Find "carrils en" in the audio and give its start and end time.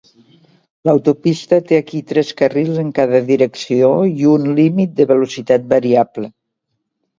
2.39-2.89